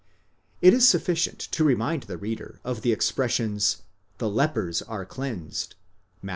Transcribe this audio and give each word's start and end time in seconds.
It 0.63 0.73
is 0.73 0.89
sufficient 0.89 1.37
to 1.51 1.63
remind 1.63 2.01
the 2.09 2.17
reader 2.17 2.59
of 2.63 2.81
the 2.81 2.91
expressions 2.91 3.83
λεπροὶ 4.17 4.17
καθαρίζονται, 4.17 4.17
the 4.17 4.29
lepers 4.31 4.81
are 4.87 5.05
cleansed 5.05 5.75
(Matt. 6.23 6.29